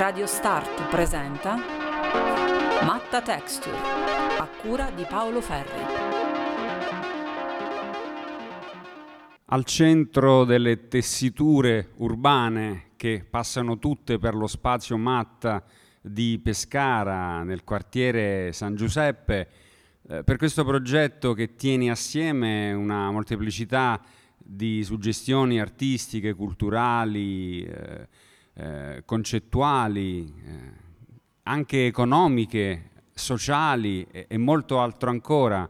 Radio 0.00 0.26
Start 0.26 0.88
presenta 0.88 1.56
Matta 2.86 3.20
Texture 3.20 3.76
a 4.38 4.48
cura 4.62 4.90
di 4.90 5.04
Paolo 5.06 5.42
Ferri. 5.42 5.82
Al 9.44 9.64
centro 9.66 10.44
delle 10.44 10.88
tessiture 10.88 11.90
urbane 11.96 12.92
che 12.96 13.26
passano 13.28 13.78
tutte 13.78 14.18
per 14.18 14.34
lo 14.34 14.46
spazio 14.46 14.96
Matta 14.96 15.62
di 16.00 16.40
Pescara 16.42 17.42
nel 17.42 17.62
quartiere 17.62 18.54
San 18.54 18.76
Giuseppe, 18.76 19.48
eh, 20.08 20.24
per 20.24 20.38
questo 20.38 20.64
progetto 20.64 21.34
che 21.34 21.56
tiene 21.56 21.90
assieme 21.90 22.72
una 22.72 23.10
molteplicità 23.10 24.00
di 24.38 24.82
suggestioni 24.82 25.60
artistiche, 25.60 26.32
culturali, 26.32 27.64
eh, 27.64 28.08
eh, 28.54 29.02
concettuali, 29.04 30.26
eh, 30.26 30.72
anche 31.44 31.86
economiche, 31.86 32.90
sociali 33.12 34.06
e, 34.10 34.26
e 34.28 34.38
molto 34.38 34.80
altro 34.80 35.10
ancora. 35.10 35.68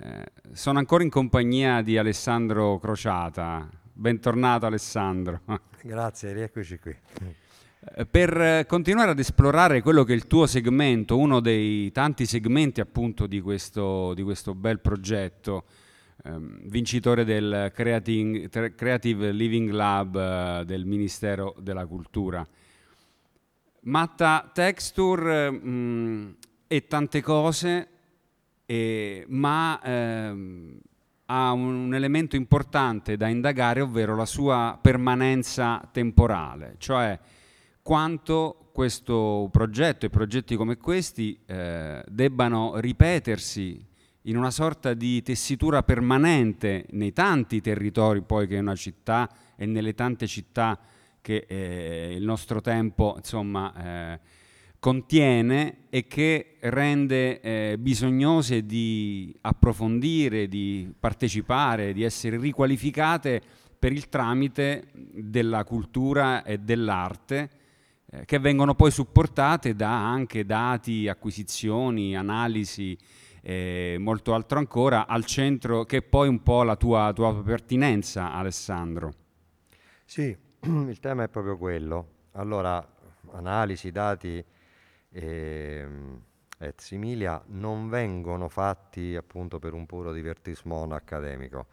Eh, 0.00 0.24
sono 0.52 0.78
ancora 0.78 1.02
in 1.02 1.10
compagnia 1.10 1.82
di 1.82 1.98
Alessandro 1.98 2.78
Crociata. 2.78 3.68
Bentornato 3.92 4.66
Alessandro. 4.66 5.40
Grazie, 5.82 6.32
rieccoci 6.32 6.78
qui. 6.78 6.96
Eh, 7.94 8.06
per 8.06 8.66
continuare 8.66 9.10
ad 9.10 9.18
esplorare 9.18 9.82
quello 9.82 10.04
che 10.04 10.12
è 10.12 10.16
il 10.16 10.26
tuo 10.26 10.46
segmento, 10.46 11.16
uno 11.16 11.40
dei 11.40 11.90
tanti 11.92 12.26
segmenti 12.26 12.80
appunto 12.80 13.26
di 13.26 13.40
questo, 13.40 14.14
di 14.14 14.22
questo 14.22 14.54
bel 14.54 14.80
progetto, 14.80 15.64
vincitore 16.36 17.24
del 17.24 17.72
Creative 17.74 19.32
Living 19.32 19.70
Lab 19.70 20.16
eh, 20.16 20.64
del 20.64 20.84
Ministero 20.84 21.54
della 21.60 21.86
Cultura. 21.86 22.46
Matta 23.82 24.50
Texture 24.52 25.50
mh, 25.50 25.68
mm, 25.68 26.30
è 26.66 26.86
tante 26.86 27.22
cose, 27.22 27.88
eh, 28.66 29.24
ma 29.28 29.80
ehm, 29.82 30.78
ha 31.26 31.52
un 31.52 31.94
elemento 31.94 32.36
importante 32.36 33.16
da 33.16 33.28
indagare, 33.28 33.80
ovvero 33.80 34.16
la 34.16 34.26
sua 34.26 34.78
permanenza 34.80 35.86
temporale, 35.92 36.74
cioè 36.78 37.18
quanto 37.82 38.68
questo 38.72 39.48
progetto 39.50 40.06
e 40.06 40.10
progetti 40.10 40.54
come 40.56 40.76
questi 40.76 41.38
eh, 41.46 42.04
debbano 42.06 42.78
ripetersi 42.78 43.87
in 44.28 44.36
una 44.36 44.50
sorta 44.50 44.92
di 44.92 45.22
tessitura 45.22 45.82
permanente 45.82 46.84
nei 46.90 47.12
tanti 47.12 47.60
territori 47.60 48.20
poi 48.22 48.46
che 48.46 48.56
è 48.56 48.60
una 48.60 48.74
città 48.74 49.28
e 49.56 49.64
nelle 49.64 49.94
tante 49.94 50.26
città 50.26 50.78
che 51.20 51.46
eh, 51.48 52.14
il 52.14 52.24
nostro 52.24 52.60
tempo 52.60 53.14
insomma 53.16 53.72
eh, 54.12 54.20
contiene 54.78 55.86
e 55.88 56.06
che 56.06 56.56
rende 56.60 57.40
eh, 57.40 57.76
bisognose 57.78 58.64
di 58.64 59.34
approfondire, 59.40 60.46
di 60.46 60.92
partecipare, 60.98 61.92
di 61.92 62.02
essere 62.02 62.38
riqualificate 62.38 63.40
per 63.78 63.92
il 63.92 64.08
tramite 64.08 64.88
della 64.92 65.64
cultura 65.64 66.44
e 66.44 66.58
dell'arte 66.58 67.50
eh, 68.10 68.24
che 68.26 68.38
vengono 68.38 68.74
poi 68.74 68.90
supportate 68.90 69.74
da 69.74 70.06
anche 70.06 70.44
dati, 70.44 71.08
acquisizioni, 71.08 72.14
analisi 72.14 72.96
e 73.48 73.96
molto 73.98 74.34
altro 74.34 74.58
ancora 74.58 75.06
al 75.06 75.24
centro 75.24 75.84
che 75.84 75.96
è 75.96 76.02
poi 76.02 76.28
un 76.28 76.42
po' 76.42 76.64
la 76.64 76.76
tua, 76.76 77.10
tua 77.14 77.42
pertinenza 77.42 78.34
Alessandro. 78.34 79.10
Sì, 80.04 80.36
il 80.60 81.00
tema 81.00 81.22
è 81.22 81.28
proprio 81.28 81.56
quello. 81.56 82.08
Allora, 82.32 82.86
analisi, 83.30 83.90
dati 83.90 84.44
e, 85.10 85.86
et 86.58 86.78
similia 86.78 87.42
non 87.46 87.88
vengono 87.88 88.50
fatti 88.50 89.16
appunto 89.16 89.58
per 89.58 89.72
un 89.72 89.86
puro 89.86 90.12
divertismo 90.12 90.82
accademico 90.90 91.68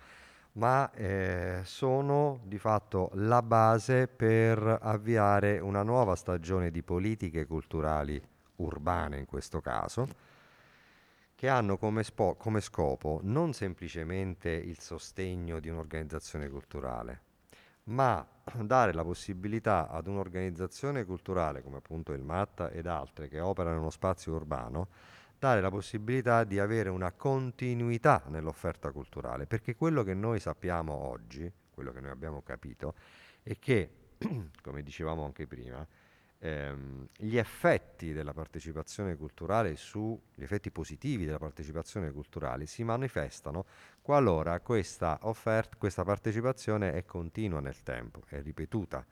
ma 0.54 0.90
eh, 0.94 1.60
sono 1.64 2.40
di 2.46 2.58
fatto 2.58 3.10
la 3.16 3.42
base 3.42 4.08
per 4.08 4.80
avviare 4.82 5.60
una 5.60 5.84
nuova 5.84 6.16
stagione 6.16 6.72
di 6.72 6.82
politiche 6.82 7.46
culturali 7.46 8.22
urbane 8.58 9.18
in 9.18 9.26
questo 9.26 9.60
caso, 9.60 10.08
che 11.36 11.50
hanno 11.50 11.78
come, 11.78 12.04
spo- 12.04 12.36
come 12.36 12.62
scopo 12.62 13.20
non 13.24 13.54
semplicemente 13.54 14.50
il 14.50 14.80
sostegno 14.80 15.60
di 15.60 15.70
un'organizzazione 15.70 16.50
culturale, 16.50 17.22
ma 17.86 18.26
dare 18.64 18.94
la 18.94 19.04
possibilità 19.04 19.90
ad 19.90 20.08
un'organizzazione 20.08 21.04
culturale 21.04 21.62
come 21.62 21.78
appunto 21.78 22.14
il 22.14 22.24
MAT 22.24 22.70
ed 22.72 22.88
altre 22.88 23.28
che 23.28 23.42
operano 23.42 23.76
in 23.76 23.82
uno 23.82 23.90
spazio 23.90 24.34
urbano 24.34 24.88
dare 25.38 25.62
la 25.62 25.70
possibilità 25.70 26.44
di 26.46 26.60
avere 26.60 26.90
una 26.90 27.12
continuità 27.12 28.24
nell'offerta 28.28 28.92
culturale, 28.92 29.46
perché 29.46 29.76
quello 29.76 30.02
che 30.04 30.14
noi 30.14 30.40
sappiamo 30.40 30.94
oggi, 30.94 31.52
quello 31.70 31.92
che 31.92 32.00
noi 32.00 32.12
abbiamo 32.12 32.42
capito, 32.42 32.96
è 33.44 33.60
che, 33.60 33.90
come 34.64 34.82
dicevamo 34.82 35.26
anche 35.26 35.46
prima, 35.46 35.86
ehm, 36.40 37.08
gli 37.18 37.38
effetti 37.38 38.14
della 38.14 38.34
partecipazione 38.34 39.16
culturale 39.16 39.76
su, 39.76 40.20
gli 40.34 40.44
effetti 40.44 40.72
positivi 40.72 41.26
della 41.26 41.40
partecipazione 41.40 42.12
culturale 42.12 42.66
si 42.66 42.84
manifestano 42.84 43.66
qualora 44.02 44.60
questa 44.60 45.20
offerta, 45.24 45.76
questa 45.78 46.04
partecipazione 46.04 46.94
è 46.94 47.06
continua 47.06 47.60
nel 47.60 47.82
tempo, 47.84 48.24
è 48.28 48.42
ripetuta. 48.42 49.06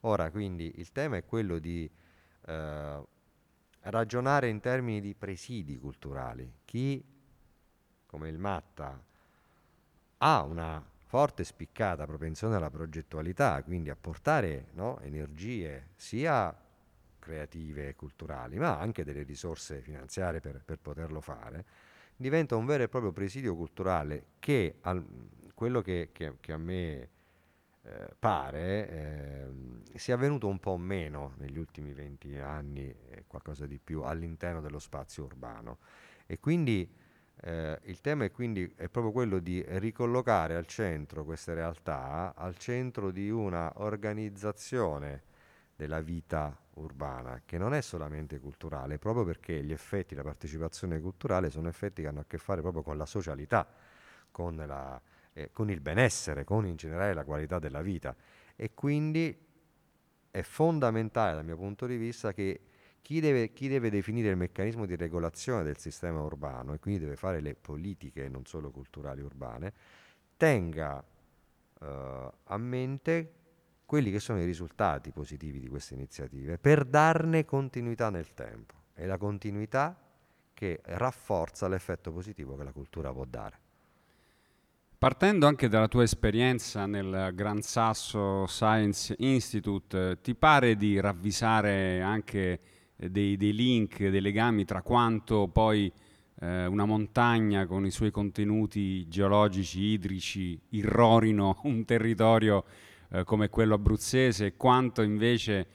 Ora 0.00 0.30
quindi 0.30 0.74
il 0.76 0.92
tema 0.92 1.16
è 1.16 1.24
quello 1.24 1.58
di 1.58 1.90
eh, 2.46 3.02
ragionare 3.80 4.48
in 4.48 4.60
termini 4.60 5.00
di 5.00 5.14
presidi 5.14 5.78
culturali. 5.78 6.52
Chi, 6.64 7.04
come 8.06 8.28
il 8.28 8.38
Matta, 8.38 9.02
ha 10.18 10.42
una 10.42 10.84
forte 11.06 11.44
spiccata 11.44 12.06
propensione 12.06 12.56
alla 12.56 12.70
progettualità, 12.70 13.62
quindi 13.62 13.90
a 13.90 13.96
portare 13.96 14.68
no, 14.72 14.98
energie 15.00 15.88
sia 15.94 16.54
creative 17.26 17.88
e 17.88 17.96
culturali, 17.96 18.56
ma 18.56 18.78
anche 18.78 19.02
delle 19.02 19.24
risorse 19.24 19.80
finanziarie 19.80 20.38
per, 20.40 20.62
per 20.64 20.78
poterlo 20.78 21.20
fare, 21.20 21.64
diventa 22.14 22.54
un 22.54 22.64
vero 22.64 22.84
e 22.84 22.88
proprio 22.88 23.10
presidio 23.10 23.56
culturale 23.56 24.26
che 24.38 24.76
al, 24.82 25.04
quello 25.52 25.82
che, 25.82 26.10
che, 26.12 26.36
che 26.38 26.52
a 26.52 26.56
me 26.56 27.08
eh, 27.82 28.14
pare 28.16 28.88
eh, 28.88 29.98
sia 29.98 30.14
avvenuto 30.14 30.46
un 30.46 30.60
po' 30.60 30.76
meno 30.76 31.34
negli 31.38 31.58
ultimi 31.58 31.92
20 31.92 32.38
anni 32.38 32.94
e 33.10 33.24
qualcosa 33.26 33.66
di 33.66 33.80
più 33.82 34.02
all'interno 34.02 34.60
dello 34.60 34.78
spazio 34.78 35.24
urbano. 35.24 35.78
E 36.26 36.38
quindi 36.38 36.88
eh, 37.42 37.78
il 37.82 38.00
tema 38.00 38.24
è 38.24 38.30
quindi 38.30 38.72
è 38.76 38.88
proprio 38.88 39.12
quello 39.12 39.40
di 39.40 39.64
ricollocare 39.66 40.54
al 40.54 40.66
centro 40.66 41.24
queste 41.24 41.54
realtà, 41.54 42.34
al 42.36 42.56
centro 42.56 43.10
di 43.10 43.30
una 43.30 43.72
organizzazione 43.76 45.34
della 45.76 46.00
vita 46.00 46.58
urbana, 46.74 47.42
che 47.44 47.58
non 47.58 47.74
è 47.74 47.82
solamente 47.82 48.40
culturale, 48.40 48.98
proprio 48.98 49.24
perché 49.24 49.62
gli 49.62 49.72
effetti 49.72 50.14
della 50.14 50.26
partecipazione 50.26 50.98
culturale 51.00 51.50
sono 51.50 51.68
effetti 51.68 52.02
che 52.02 52.08
hanno 52.08 52.20
a 52.20 52.24
che 52.26 52.38
fare 52.38 52.62
proprio 52.62 52.82
con 52.82 52.96
la 52.96 53.06
socialità, 53.06 53.68
con 54.30 54.56
la, 54.56 55.00
eh, 55.34 55.50
con 55.52 55.70
il 55.70 55.80
benessere, 55.80 56.44
con 56.44 56.66
in 56.66 56.76
generale 56.76 57.12
la 57.12 57.24
qualità 57.24 57.58
della 57.58 57.82
vita. 57.82 58.16
E 58.56 58.72
quindi 58.72 59.44
è 60.30 60.42
fondamentale 60.42 61.34
dal 61.34 61.44
mio 61.44 61.56
punto 61.56 61.86
di 61.86 61.96
vista 61.96 62.32
che 62.32 62.60
chi 63.02 63.20
deve, 63.20 63.52
chi 63.52 63.68
deve, 63.68 63.88
definire 63.88 64.30
il 64.30 64.36
meccanismo 64.36 64.84
di 64.84 64.96
regolazione 64.96 65.62
del 65.62 65.78
sistema 65.78 66.20
urbano 66.22 66.74
e 66.74 66.78
quindi 66.78 67.00
deve 67.00 67.16
fare 67.16 67.40
le 67.40 67.54
politiche 67.54 68.28
non 68.28 68.44
solo 68.46 68.70
culturali 68.70 69.20
urbane, 69.20 69.72
tenga 70.36 70.96
uh, 70.98 71.84
a 71.84 72.56
mente 72.58 73.32
quelli 73.86 74.10
che 74.10 74.18
sono 74.18 74.40
i 74.40 74.44
risultati 74.44 75.12
positivi 75.12 75.60
di 75.60 75.68
queste 75.68 75.94
iniziative 75.94 76.58
per 76.58 76.84
darne 76.84 77.44
continuità 77.44 78.10
nel 78.10 78.34
tempo. 78.34 78.74
È 78.92 79.06
la 79.06 79.16
continuità 79.16 79.96
che 80.52 80.80
rafforza 80.84 81.68
l'effetto 81.68 82.12
positivo 82.12 82.56
che 82.56 82.64
la 82.64 82.72
cultura 82.72 83.12
può 83.12 83.24
dare. 83.24 83.60
Partendo 84.98 85.46
anche 85.46 85.68
dalla 85.68 85.88
tua 85.88 86.02
esperienza 86.02 86.86
nel 86.86 87.30
Gran 87.34 87.60
Sasso 87.60 88.46
Science 88.46 89.14
Institute, 89.18 90.20
ti 90.22 90.34
pare 90.34 90.74
di 90.74 90.98
ravvisare 90.98 92.00
anche 92.00 92.60
eh, 92.96 93.10
dei, 93.10 93.36
dei 93.36 93.52
link, 93.52 94.08
dei 94.08 94.22
legami 94.22 94.64
tra 94.64 94.80
quanto 94.80 95.48
poi 95.48 95.92
eh, 96.40 96.66
una 96.66 96.86
montagna 96.86 97.66
con 97.66 97.84
i 97.84 97.90
suoi 97.90 98.10
contenuti 98.10 99.06
geologici, 99.06 99.80
idrici, 99.80 100.58
irrorino 100.70 101.60
un 101.64 101.84
territorio 101.84 102.64
eh, 103.10 103.24
come 103.24 103.48
quello 103.48 103.74
abruzzese 103.74 104.56
quanto 104.56 105.02
invece 105.02 105.66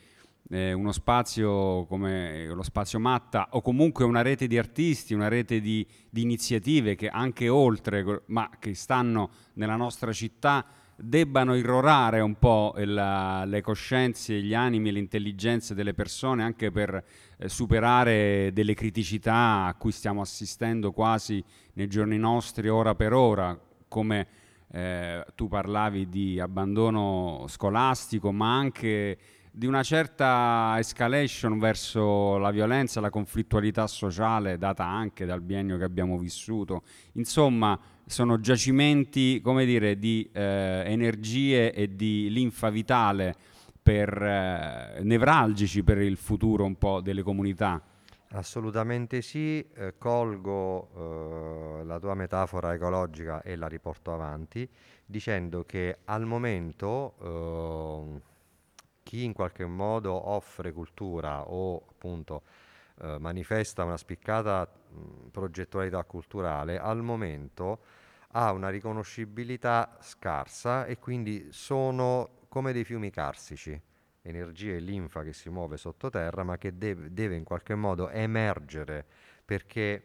eh, 0.50 0.74
uno 0.74 0.92
spazio 0.92 1.86
come 1.86 2.48
lo 2.48 2.64
spazio 2.64 3.00
Matta 3.00 3.48
o 3.52 3.62
comunque 3.62 4.04
una 4.04 4.22
rete 4.22 4.48
di 4.48 4.58
artisti, 4.58 5.14
una 5.14 5.30
rete 5.30 5.62
di, 5.62 5.86
di 6.10 6.22
iniziative 6.22 6.96
che 6.96 7.08
anche 7.08 7.48
oltre, 7.48 8.24
ma 8.28 8.50
che 8.60 8.74
stanno 8.76 9.30
nella 9.54 9.78
nostra 9.78 10.12
città, 10.12 10.66
debbano 10.96 11.56
irrorare 11.56 12.20
un 12.20 12.38
po' 12.38 12.74
la, 12.78 13.44
le 13.46 13.62
coscienze, 13.62 14.40
gli 14.42 14.54
animi 14.54 14.90
e 14.90 14.92
le 14.92 15.00
intelligenze 15.00 15.74
delle 15.74 15.94
persone 15.94 16.44
anche 16.44 16.70
per 16.70 17.04
eh, 17.38 17.50
superare 17.50 18.52
delle 18.54 18.74
criticità 18.74 19.66
a 19.66 19.74
cui 19.76 19.92
stiamo 19.92 20.22
assistendo 20.22 20.92
quasi 20.92 21.44
nei 21.74 21.88
giorni 21.88 22.18
nostri, 22.18 22.68
ora 22.68 22.94
per 22.94 23.14
ora, 23.14 23.60
come 23.88 24.28
eh, 24.72 25.26
tu 25.36 25.48
parlavi 25.48 26.08
di 26.10 26.40
abbandono 26.40 27.46
scolastico, 27.48 28.32
ma 28.32 28.56
anche 28.56 29.18
di 29.52 29.66
una 29.66 29.84
certa 29.84 30.76
escalation 30.78 31.60
verso 31.60 32.38
la 32.38 32.52
violenza, 32.52 33.02
la 33.02 33.10
conflittualità 33.10 33.86
sociale 33.86 34.58
data 34.58 34.86
anche 34.86 35.26
dal 35.26 35.42
biennio 35.42 35.78
che 35.78 35.84
abbiamo 35.84 36.18
vissuto. 36.18 36.84
Insomma, 37.14 37.78
sono 38.06 38.40
giacimenti, 38.40 39.42
come 39.42 39.66
dire, 39.66 39.98
di 39.98 40.28
eh, 40.32 40.84
energie 40.86 41.74
e 41.74 41.96
di 41.96 42.30
linfa 42.30 42.70
vitale 42.70 43.36
per, 43.82 44.10
eh, 44.22 45.02
nevralgici 45.04 45.84
per 45.84 45.98
il 45.98 46.16
futuro 46.16 46.64
un 46.64 46.78
po' 46.78 47.02
delle 47.02 47.24
comunità. 47.24 47.82
Assolutamente 48.34 49.22
sì, 49.22 49.60
eh, 49.74 49.98
colgo 49.98 51.80
eh, 51.82 51.84
la 51.84 52.00
tua 52.00 52.14
metafora 52.16 52.74
ecologica 52.74 53.42
e 53.42 53.58
la 53.58 53.68
riporto 53.68 54.14
avanti 54.14 54.70
dicendo 55.06 55.66
che 55.66 55.98
al 56.06 56.26
momento 56.26 57.16
eh, 58.16 58.22
chi 59.04 59.26
in 59.26 59.34
qualche 59.34 59.66
modo 59.66 60.30
offre 60.30 60.72
cultura 60.72 61.50
o 61.50 61.84
appunto 61.90 62.44
eh, 63.02 63.18
manifesta 63.20 63.84
una 63.84 63.98
spiccata 63.98 64.66
mh, 64.66 65.28
progettualità 65.32 66.02
culturale, 66.06 66.80
al 66.80 67.02
momento 67.02 67.80
ha 68.34 68.54
una 68.54 68.70
riconoscibilità 68.70 69.98
scarsa 70.00 70.86
e 70.86 70.98
quindi 71.00 71.48
sono 71.52 72.30
come 72.48 72.72
dei 72.72 72.86
fiumi 72.86 73.10
carsici, 73.10 73.80
energia 74.24 74.74
e 74.74 74.80
linfa 74.80 75.24
che 75.24 75.34
si 75.34 75.50
muove 75.50 75.78
sottoterra 75.78 76.44
ma 76.44 76.58
che 76.58 76.78
deve, 76.78 77.12
deve 77.14 77.36
in 77.36 77.44
qualche 77.44 77.76
modo 77.76 78.10
emergere 78.10 79.06
perché 79.44 80.04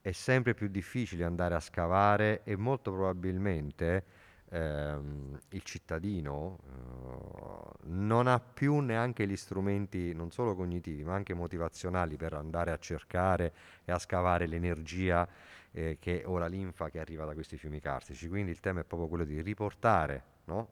è 0.00 0.12
sempre 0.12 0.54
più 0.54 0.68
difficile 0.68 1.24
andare 1.24 1.54
a 1.54 1.60
scavare 1.60 2.42
e 2.44 2.56
molto 2.56 2.92
probabilmente 2.92 4.04
ehm, 4.50 5.38
il 5.50 5.62
cittadino 5.62 6.58
eh, 6.64 7.86
non 7.88 8.26
ha 8.26 8.38
più 8.38 8.78
neanche 8.78 9.26
gli 9.26 9.36
strumenti 9.36 10.12
non 10.14 10.30
solo 10.30 10.54
cognitivi 10.54 11.02
ma 11.02 11.14
anche 11.14 11.34
motivazionali 11.34 12.16
per 12.16 12.34
andare 12.34 12.70
a 12.70 12.78
cercare 12.78 13.52
e 13.84 13.92
a 13.92 13.98
scavare 13.98 14.46
l'energia 14.46 15.28
eh, 15.76 15.98
che, 16.00 16.22
o 16.24 16.38
la 16.38 16.46
linfa 16.46 16.88
che 16.88 16.98
arriva 16.98 17.26
da 17.26 17.34
questi 17.34 17.58
fiumi 17.58 17.80
carsici. 17.80 18.28
Quindi 18.28 18.50
il 18.50 18.60
tema 18.60 18.80
è 18.80 18.84
proprio 18.84 19.08
quello 19.08 19.24
di 19.24 19.42
riportare 19.42 20.34
no? 20.44 20.70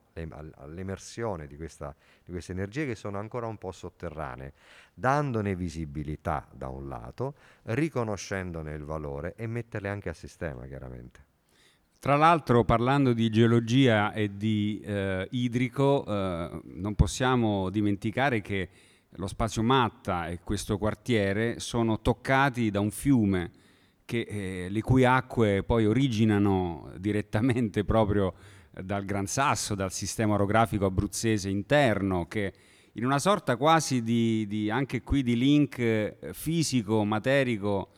all'emersione 0.55 1.45
di, 1.45 1.55
questa, 1.55 1.95
di 2.23 2.31
queste 2.31 2.53
energie 2.53 2.87
che 2.87 2.95
sono 2.95 3.19
ancora 3.19 3.45
un 3.45 3.57
po' 3.57 3.71
sotterranee, 3.71 4.53
dandone 4.95 5.55
visibilità 5.55 6.47
da 6.51 6.69
un 6.69 6.87
lato, 6.87 7.35
riconoscendone 7.63 8.73
il 8.73 8.83
valore 8.83 9.35
e 9.35 9.45
metterle 9.45 9.89
anche 9.89 10.09
a 10.09 10.13
sistema 10.13 10.65
chiaramente. 10.65 11.23
Tra 11.99 12.15
l'altro, 12.15 12.63
parlando 12.63 13.13
di 13.13 13.29
geologia 13.29 14.11
e 14.11 14.35
di 14.35 14.81
eh, 14.83 15.27
idrico, 15.31 16.03
eh, 16.05 16.61
non 16.63 16.95
possiamo 16.95 17.69
dimenticare 17.69 18.41
che 18.41 18.69
lo 19.17 19.27
spazio 19.27 19.61
Matta 19.61 20.27
e 20.27 20.39
questo 20.43 20.77
quartiere 20.77 21.59
sono 21.59 22.01
toccati 22.01 22.69
da 22.69 22.79
un 22.79 22.91
fiume 22.91 23.63
che, 24.05 24.21
eh, 24.21 24.67
le 24.69 24.81
cui 24.81 25.03
acque 25.03 25.63
poi 25.63 25.85
originano 25.85 26.91
direttamente 26.97 27.83
proprio 27.85 28.33
dal 28.71 29.03
Gran 29.03 29.25
Sasso, 29.25 29.75
dal 29.75 29.91
sistema 29.91 30.35
orografico 30.35 30.85
abruzzese 30.85 31.49
interno, 31.49 32.27
che 32.27 32.53
in 32.93 33.05
una 33.05 33.19
sorta 33.19 33.57
quasi 33.57 34.03
di, 34.03 34.45
di 34.47 34.69
anche 34.69 35.01
qui 35.01 35.23
di 35.23 35.35
link 35.35 35.79
eh, 35.79 36.17
fisico, 36.31 37.03
materico, 37.03 37.89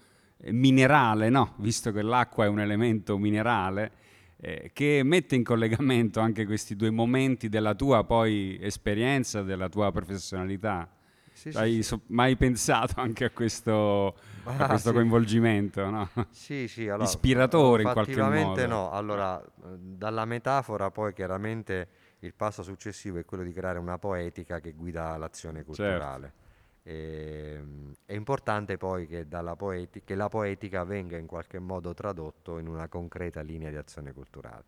minerale, 0.46 1.30
no? 1.30 1.56
visto 1.58 1.92
che 1.92 2.02
l'acqua 2.02 2.46
è 2.46 2.48
un 2.48 2.60
elemento 2.60 3.18
minerale, 3.18 3.92
eh, 4.40 4.70
che 4.74 5.02
mette 5.04 5.36
in 5.36 5.44
collegamento 5.44 6.20
anche 6.20 6.46
questi 6.46 6.76
due 6.76 6.92
momenti 6.92 7.50
della 7.50 7.74
tua 7.74 8.04
poi 8.04 8.58
esperienza, 8.62 9.42
della 9.42 9.70
tua 9.70 9.92
professionalità. 9.92 10.90
Sì, 11.38 11.52
Hai 11.54 11.84
so- 11.84 12.02
mai 12.08 12.36
pensato 12.36 13.00
anche 13.00 13.26
a 13.26 13.30
questo, 13.30 14.18
ah, 14.46 14.56
a 14.58 14.68
questo 14.70 14.92
coinvolgimento? 14.92 15.88
No? 15.88 16.10
Sì, 16.32 16.68
sì, 16.68 16.90
allora, 16.90 17.04
Ispiratore 17.04 17.84
in 17.84 17.92
qualche 17.92 18.20
modo. 18.20 18.66
no, 18.66 18.90
allora 18.90 19.40
dalla 19.78 20.26
metafora 20.26 20.90
poi 20.90 21.14
chiaramente 21.14 21.90
il 22.22 22.34
passo 22.34 22.64
successivo 22.64 23.20
è 23.20 23.26
quello 23.26 23.44
di 23.44 23.54
creare 23.54 23.78
una 23.78 24.00
poetica 24.00 24.60
che 24.60 24.72
guida 24.74 25.16
l'azione 25.18 25.64
culturale. 25.64 26.34
Certo. 26.34 26.90
E, 26.90 27.54
ehm, 27.58 27.94
è 28.06 28.14
importante 28.14 28.78
poi 28.78 29.06
che, 29.06 29.28
poeti- 29.56 30.02
che, 30.04 30.16
la 30.16 30.30
poetica 30.30 30.84
venga 30.86 31.18
in 31.18 31.28
qualche 31.28 31.60
modo 31.60 31.94
tradotto 31.94 32.58
in 32.58 32.68
una 32.68 32.88
concreta 32.88 33.42
linea 33.42 33.70
di 33.70 33.76
azione 33.76 34.12
culturale. 34.12 34.64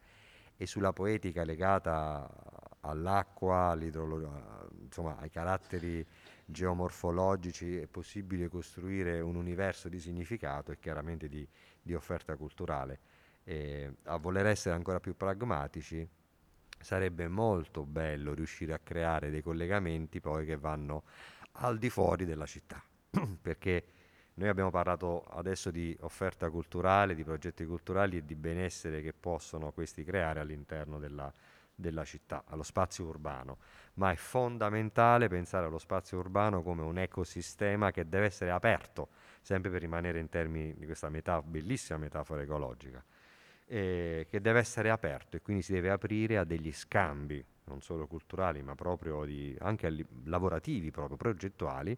E 0.55 0.67
sulla 0.67 0.93
poetica 0.93 1.43
legata 1.43 2.29
all'acqua, 2.81 3.75
insomma, 3.79 5.17
ai 5.17 5.31
caratteri 5.31 6.05
geomorfologici 6.51 7.77
è 7.77 7.87
possibile 7.87 8.47
costruire 8.47 9.19
un 9.21 9.35
universo 9.35 9.87
di 9.87 9.99
significato 9.99 10.71
e 10.71 10.79
chiaramente 10.79 11.27
di, 11.27 11.47
di 11.81 11.93
offerta 11.93 12.35
culturale. 12.35 12.99
E 13.43 13.93
a 14.03 14.17
voler 14.17 14.47
essere 14.47 14.75
ancora 14.75 14.99
più 14.99 15.15
pragmatici, 15.15 16.07
sarebbe 16.79 17.27
molto 17.27 17.85
bello 17.85 18.33
riuscire 18.33 18.73
a 18.73 18.79
creare 18.79 19.29
dei 19.29 19.41
collegamenti 19.41 20.19
poi 20.19 20.45
che 20.45 20.57
vanno 20.57 21.03
al 21.53 21.77
di 21.77 21.89
fuori 21.89 22.25
della 22.25 22.45
città, 22.45 22.81
perché 23.41 23.85
noi 24.35 24.47
abbiamo 24.47 24.69
parlato 24.69 25.23
adesso 25.25 25.69
di 25.69 25.95
offerta 26.01 26.49
culturale, 26.49 27.15
di 27.15 27.23
progetti 27.23 27.65
culturali 27.65 28.17
e 28.17 28.25
di 28.25 28.35
benessere 28.35 29.01
che 29.01 29.13
possono 29.13 29.71
questi 29.71 30.03
creare 30.03 30.39
all'interno 30.39 30.97
della, 30.97 31.31
della 31.79 32.03
città, 32.03 32.43
allo 32.47 32.63
spazio 32.63 33.05
urbano, 33.05 33.57
ma 33.95 34.11
è 34.11 34.15
fondamentale 34.15 35.27
pensare 35.27 35.65
allo 35.65 35.77
spazio 35.77 36.19
urbano 36.19 36.61
come 36.61 36.81
un 36.81 36.97
ecosistema 36.97 37.91
che 37.91 38.07
deve 38.07 38.25
essere 38.25 38.51
aperto, 38.51 39.09
sempre 39.41 39.69
per 39.69 39.81
rimanere 39.81 40.19
in 40.19 40.29
termini 40.29 40.75
di 40.75 40.85
questa 40.85 41.09
metà, 41.09 41.41
bellissima 41.41 41.97
metafora 41.97 42.41
ecologica, 42.41 43.03
eh, 43.65 44.27
che 44.29 44.41
deve 44.41 44.59
essere 44.59 44.89
aperto 44.89 45.37
e 45.37 45.41
quindi 45.41 45.63
si 45.63 45.71
deve 45.71 45.89
aprire 45.89 46.37
a 46.37 46.43
degli 46.43 46.71
scambi 46.71 47.43
non 47.65 47.81
solo 47.81 48.07
culturali, 48.07 48.61
ma 48.63 48.75
proprio 48.75 49.23
di, 49.25 49.55
anche 49.59 50.05
lavorativi, 50.23 50.89
proprio 50.89 51.17
progettuali, 51.17 51.95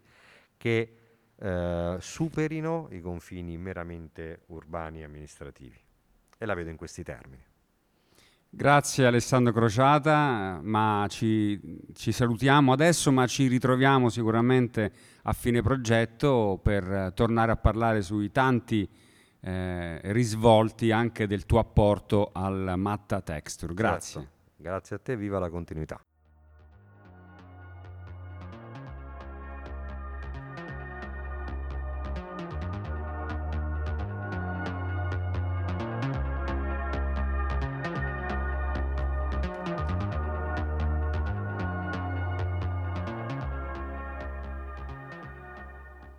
che 0.58 0.96
eh, 1.34 1.96
superino 1.98 2.88
i 2.90 3.00
confini 3.00 3.56
meramente 3.56 4.42
urbani 4.48 5.00
e 5.00 5.04
amministrativi. 5.04 5.80
E 6.36 6.44
la 6.44 6.54
vedo 6.54 6.68
in 6.68 6.76
questi 6.76 7.02
termini. 7.02 7.51
Grazie 8.54 9.06
Alessandro 9.06 9.50
Crociata, 9.50 10.60
ma 10.62 11.06
ci, 11.08 11.58
ci, 11.94 12.12
salutiamo 12.12 12.70
adesso, 12.72 13.10
ma 13.10 13.26
ci 13.26 13.46
ritroviamo 13.46 14.10
sicuramente 14.10 14.92
a 15.22 15.32
fine 15.32 15.62
progetto 15.62 16.60
per 16.62 17.12
tornare 17.14 17.50
a 17.52 17.56
parlare 17.56 18.02
sui 18.02 18.30
tanti 18.30 18.86
eh, 19.40 20.00
risvolti 20.12 20.90
anche 20.90 21.26
del 21.26 21.46
tuo 21.46 21.60
apporto 21.60 22.28
al 22.30 22.74
Matta 22.76 23.22
Texture. 23.22 23.72
Grazie. 23.72 24.20
Certo. 24.20 24.36
Grazie 24.56 24.96
a 24.96 24.98
te, 24.98 25.16
viva 25.16 25.38
la 25.38 25.48
continuità. 25.48 25.98